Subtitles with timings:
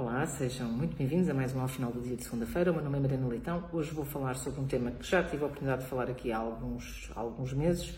[0.00, 2.70] Olá, sejam muito bem-vindos a mais um ao final do dia de segunda-feira.
[2.70, 3.64] O meu nome é Mariana Leitão.
[3.72, 6.38] Hoje vou falar sobre um tema que já tive a oportunidade de falar aqui há
[6.38, 7.92] alguns, há alguns meses,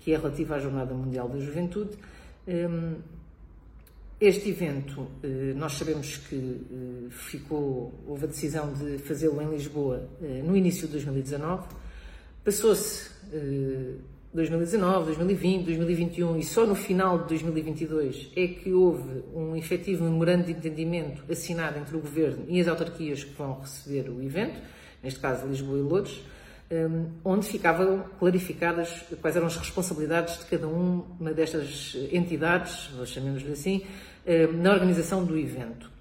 [0.00, 1.96] que é relativo à Jornada Mundial da Juventude.
[2.48, 2.96] Hum,
[4.20, 10.08] este evento, eh, nós sabemos que eh, ficou, houve a decisão de fazê-lo em Lisboa
[10.20, 11.68] eh, no início de 2019.
[12.44, 13.12] Passou-se
[14.34, 20.46] 2019, 2020, 2021 e só no final de 2022 é que houve um efetivo memorando
[20.46, 24.60] de entendimento assinado entre o Governo e as autarquias que vão receber o evento,
[25.00, 26.20] neste caso Lisboa e Lourdes,
[26.68, 33.82] hum, onde ficavam clarificadas quais eram as responsabilidades de cada uma destas entidades, chamemos-lhe assim,
[34.26, 35.94] hum, na organização do evento.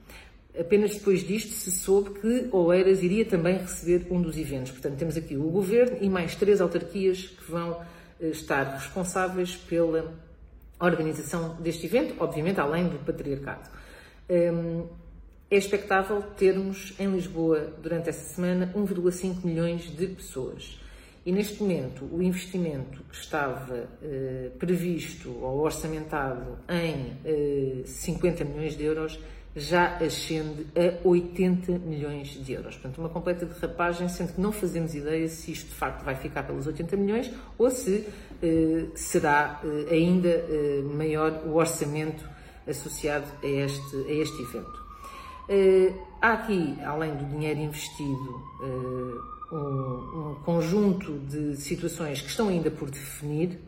[0.59, 4.71] Apenas depois disto se soube que Oeiras iria também receber um dos eventos.
[4.71, 7.79] Portanto, temos aqui o Governo e mais três autarquias que vão
[8.19, 10.13] estar responsáveis pela
[10.79, 13.69] organização deste evento, obviamente além do patriarcado.
[14.29, 14.87] Hum,
[15.49, 20.79] é expectável termos em Lisboa, durante essa semana, 1,5 milhões de pessoas.
[21.25, 28.75] E neste momento, o investimento que estava eh, previsto ou orçamentado em eh, 50 milhões
[28.75, 29.19] de euros
[29.55, 32.75] já ascende a 80 milhões de euros.
[32.75, 36.43] Portanto, uma completa derrapagem, sendo que não fazemos ideia se isto de facto vai ficar
[36.43, 38.07] pelos 80 milhões ou se
[38.41, 42.27] eh, será eh, ainda eh, maior o orçamento
[42.67, 44.83] associado a este, a este evento.
[45.49, 52.47] Eh, há aqui, além do dinheiro investido, eh, um, um conjunto de situações que estão
[52.47, 53.59] ainda por definir,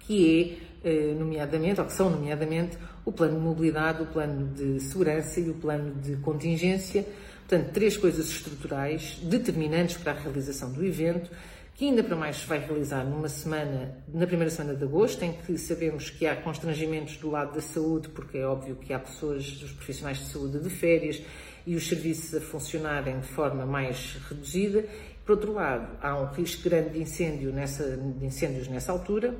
[0.00, 0.73] que é
[1.18, 5.54] nomeadamente, ou que são nomeadamente, o plano de mobilidade, o plano de segurança e o
[5.54, 7.06] plano de contingência.
[7.46, 11.30] Portanto, três coisas estruturais determinantes para a realização do evento,
[11.74, 15.32] que ainda para mais se vai realizar numa semana, na primeira semana de agosto, em
[15.32, 19.60] que sabemos que há constrangimentos do lado da saúde, porque é óbvio que há pessoas,
[19.60, 21.20] os profissionais de saúde de férias
[21.66, 24.84] e os serviços a funcionarem de forma mais reduzida.
[25.24, 29.34] Por outro lado, há um risco grande de, incêndio nessa, de incêndios nessa altura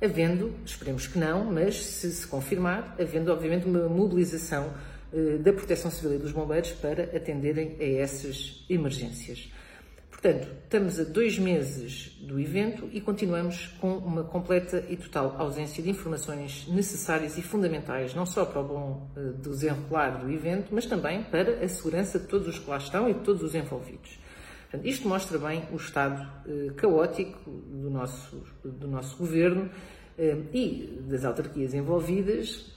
[0.00, 4.72] havendo, esperemos que não, mas se se confirmar, havendo obviamente uma mobilização
[5.12, 9.52] eh, da Proteção Civil e dos Bombeiros para atenderem a essas emergências.
[10.10, 15.82] Portanto, estamos a dois meses do evento e continuamos com uma completa e total ausência
[15.82, 20.86] de informações necessárias e fundamentais, não só para o bom eh, desenrolar do evento, mas
[20.86, 24.18] também para a segurança de todos os que lá estão e de todos os envolvidos.
[24.70, 29.68] Portanto, isto mostra bem o estado eh, caótico do nosso, do nosso governo
[30.16, 32.72] eh, e das autarquias envolvidas,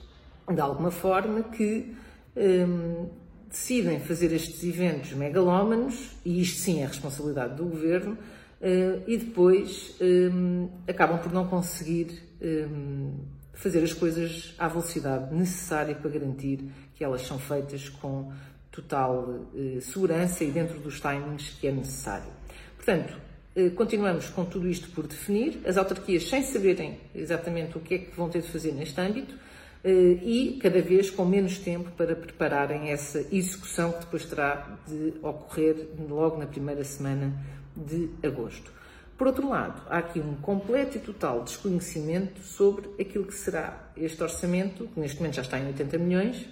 [0.52, 1.96] de alguma forma, que
[2.36, 2.66] eh,
[3.48, 8.18] decidem fazer estes eventos megalómanos, e isto sim é responsabilidade do governo,
[9.06, 9.98] e depois
[10.88, 12.24] acabam por não conseguir
[13.52, 18.32] fazer as coisas à velocidade necessária para garantir que elas são feitas com
[18.74, 22.32] total eh, segurança e dentro dos timings que é necessário.
[22.76, 23.16] Portanto,
[23.56, 27.98] eh, continuamos com tudo isto por definir, as autarquias sem saberem exatamente o que é
[28.00, 29.36] que vão ter de fazer neste âmbito
[29.84, 29.92] eh,
[30.24, 35.90] e cada vez com menos tempo para prepararem essa execução que depois terá de ocorrer
[36.10, 37.32] logo na primeira semana
[37.78, 38.72] de agosto.
[39.16, 44.22] Por outro lado, há aqui um completo e total desconhecimento sobre aquilo que será este
[44.24, 46.48] orçamento, que neste momento já está em 80 milhões,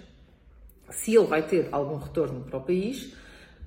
[0.92, 3.14] se ele vai ter algum retorno para o país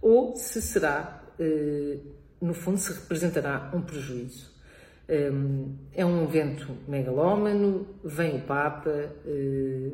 [0.01, 1.97] ou se será, eh,
[2.39, 4.53] no fundo, se representará um prejuízo.
[5.09, 8.91] Ehm, é um evento megalómano, vem o Papa,
[9.25, 9.91] eh,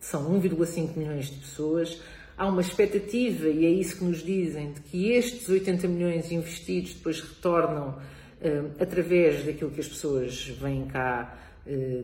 [0.00, 2.00] são 1,5 milhões de pessoas.
[2.36, 6.94] Há uma expectativa, e é isso que nos dizem, de que estes 80 milhões investidos
[6.94, 7.98] depois retornam
[8.40, 11.38] eh, através daquilo que as pessoas vêm cá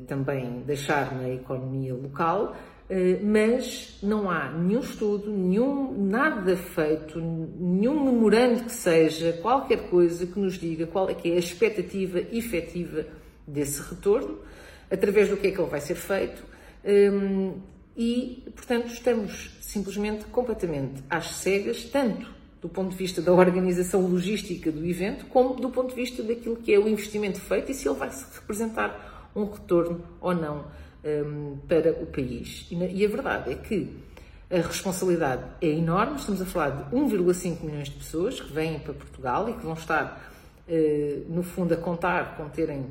[0.07, 2.55] também deixar na economia local.
[2.91, 10.27] Eh, mas não há nenhum estudo, nenhum, nada feito, nenhum memorando que seja, qualquer coisa
[10.27, 13.05] que nos diga qual é que é a expectativa efetiva
[13.47, 14.39] desse retorno,
[14.91, 16.43] através do que é que ele vai ser feito,
[16.83, 17.53] ehm,
[17.95, 24.73] e, portanto, estamos simplesmente completamente às cegas, tanto do ponto de vista da organização logística
[24.73, 27.87] do evento, como do ponto de vista daquilo que é o investimento feito e se
[27.87, 30.65] ele vai representar um retorno ou não
[31.25, 32.67] um, para o país.
[32.71, 33.89] E, e a verdade é que
[34.51, 38.95] a responsabilidade é enorme, estamos a falar de 1,5 milhões de pessoas que vêm para
[38.95, 40.33] Portugal e que vão estar,
[40.67, 42.87] uh, no fundo, a contar com terem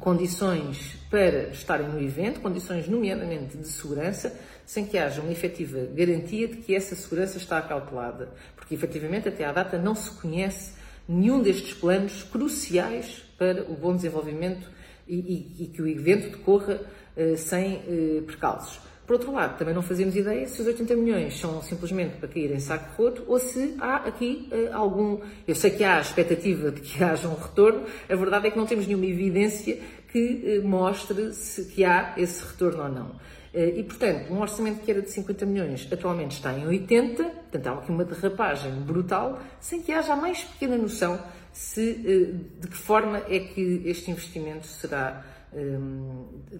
[0.00, 4.34] condições para estarem no evento, condições nomeadamente de segurança,
[4.66, 9.44] sem que haja uma efetiva garantia de que essa segurança está acautelada, porque efetivamente até
[9.44, 10.72] à data não se conhece
[11.06, 14.68] nenhum destes planos cruciais para o bom desenvolvimento
[15.06, 16.80] e, e, e que o evento decorra
[17.36, 18.80] sem eh, percalços.
[19.06, 22.50] Por outro lado, também não fazemos ideia se os 80 milhões são simplesmente para cair
[22.50, 25.20] em saco roto ou se há aqui uh, algum.
[25.46, 28.56] Eu sei que há a expectativa de que haja um retorno, a verdade é que
[28.56, 29.78] não temos nenhuma evidência
[30.10, 33.06] que uh, mostre se que há esse retorno ou não.
[33.52, 37.66] Uh, e, portanto, um orçamento que era de 50 milhões atualmente está em 80, portanto
[37.66, 41.20] há aqui uma derrapagem brutal, sem que haja a mais pequena noção
[41.52, 41.92] se,
[42.58, 45.22] de que forma é que este investimento será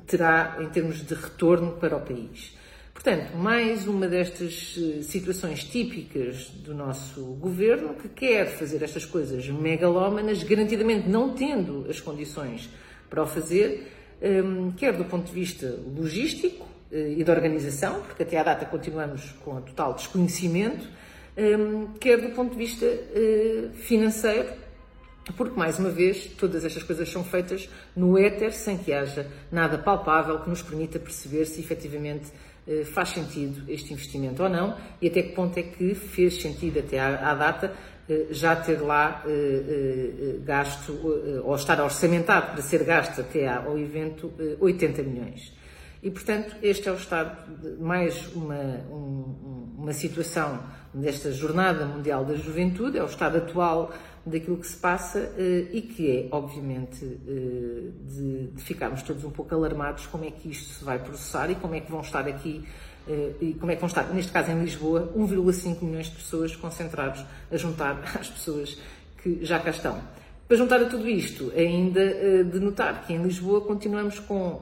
[0.07, 2.55] terá em termos de retorno para o país.
[2.95, 9.47] Portanto, mais uma destas eh, situações típicas do nosso governo que quer fazer estas coisas
[9.49, 12.71] megalómanas, garantidamente não tendo as condições
[13.11, 13.93] para o fazer,
[14.23, 18.65] um, quer do ponto de vista logístico eh, e de organização, porque até à data
[18.65, 20.89] continuamos com total desconhecimento,
[21.37, 24.49] um, quer do ponto de vista uh, financeiro,
[25.33, 29.79] porque, mais uma vez, todas estas coisas são feitas no éter, sem que haja nada
[29.79, 32.31] palpável que nos permita perceber se efetivamente
[32.67, 36.79] eh, faz sentido este investimento ou não e até que ponto é que fez sentido
[36.79, 37.73] até à, data
[38.09, 40.99] eh, já ter lá eh, gasto
[41.45, 45.53] ou estar orçamentado para ser gasto até ao evento 80 milhões.
[46.03, 47.35] E, portanto, este é o estado
[47.81, 48.55] mais uma,
[48.91, 50.63] um, uma situação
[50.93, 53.93] desta Jornada Mundial da Juventude, é o estado atual
[54.27, 59.31] daquilo que se passa uh, e que é, obviamente, uh, de, de, ficarmos todos um
[59.31, 62.27] pouco alarmados como é que isto se vai processar e como é que vão estar
[62.27, 62.65] aqui,
[63.07, 66.57] uh, e como é que vão estar, neste caso em Lisboa, 1,5 milhões de pessoas
[66.57, 68.79] concentrados a juntar às pessoas
[69.23, 70.01] que já cá estão.
[70.49, 74.61] Para juntar a tudo isto, ainda de notar que em Lisboa continuamos com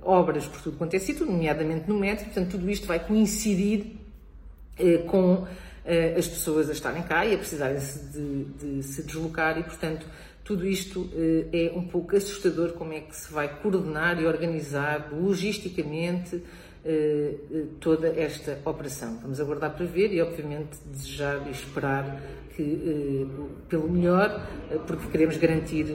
[0.00, 3.96] obras por tudo quanto é sítio, nomeadamente no metro, portanto, tudo isto vai coincidir
[5.08, 5.48] com eh,
[6.16, 7.78] as pessoas a estarem cá e a precisarem
[8.12, 10.06] de, de se deslocar e, portanto,
[10.44, 15.10] tudo isto eh, é um pouco assustador como é que se vai coordenar e organizar
[15.12, 16.42] logisticamente
[16.84, 17.34] eh,
[17.78, 19.18] toda esta operação.
[19.20, 22.20] Vamos aguardar para ver e, obviamente, desejar e esperar
[22.56, 23.26] que,
[23.68, 24.46] pelo melhor,
[24.86, 25.86] porque queremos garantir,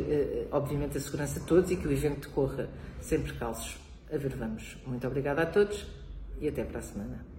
[0.52, 2.70] obviamente, a segurança de todos e que o evento decorra
[3.02, 3.78] sem percalços.
[4.12, 4.78] A ver, vamos.
[4.86, 5.86] Muito obrigada a todos
[6.40, 7.35] e até para a semana.